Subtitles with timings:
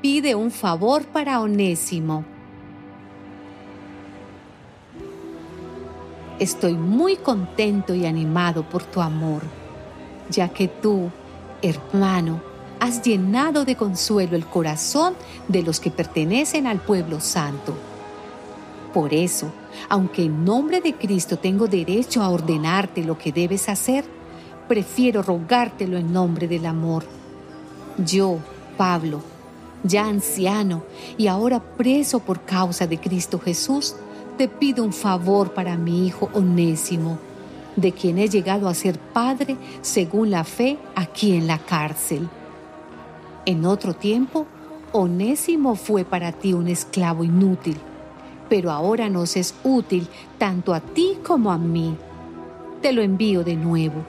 [0.00, 2.24] pide un favor para Onésimo.
[6.38, 9.42] Estoy muy contento y animado por tu amor,
[10.30, 11.10] ya que tú,
[11.60, 12.40] hermano,
[12.78, 15.14] has llenado de consuelo el corazón
[15.48, 17.74] de los que pertenecen al pueblo santo.
[18.94, 19.52] Por eso,
[19.88, 24.04] aunque en nombre de Cristo tengo derecho a ordenarte lo que debes hacer,
[24.66, 27.04] prefiero rogártelo en nombre del amor.
[27.98, 28.38] Yo,
[28.80, 29.20] Pablo,
[29.84, 30.84] ya anciano
[31.18, 33.94] y ahora preso por causa de Cristo Jesús,
[34.38, 37.18] te pido un favor para mi hijo Onésimo,
[37.76, 42.26] de quien he llegado a ser padre según la fe aquí en la cárcel.
[43.44, 44.46] En otro tiempo,
[44.92, 47.76] Onésimo fue para ti un esclavo inútil,
[48.48, 50.08] pero ahora nos es útil
[50.38, 51.98] tanto a ti como a mí.
[52.80, 54.06] Te lo envío de nuevo.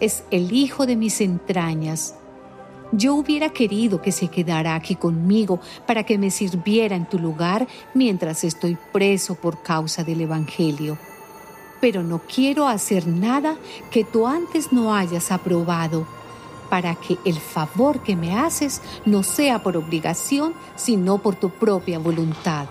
[0.00, 2.16] Es el hijo de mis entrañas.
[2.94, 7.66] Yo hubiera querido que se quedara aquí conmigo para que me sirviera en tu lugar
[7.94, 10.98] mientras estoy preso por causa del Evangelio.
[11.80, 13.56] Pero no quiero hacer nada
[13.90, 16.06] que tú antes no hayas aprobado
[16.68, 21.98] para que el favor que me haces no sea por obligación, sino por tu propia
[21.98, 22.66] voluntad.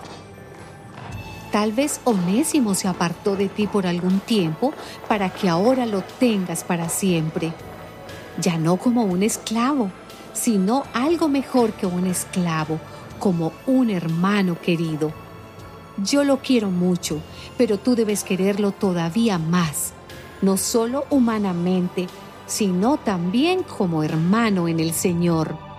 [1.50, 4.72] Tal vez Onésimo se apartó de ti por algún tiempo
[5.08, 7.52] para que ahora lo tengas para siempre.
[8.40, 9.90] Ya no como un esclavo,
[10.32, 12.80] sino algo mejor que un esclavo,
[13.18, 15.12] como un hermano querido.
[15.98, 17.20] Yo lo quiero mucho,
[17.56, 19.92] pero tú debes quererlo todavía más,
[20.40, 22.06] no solo humanamente,
[22.46, 25.71] sino también como hermano en el Señor.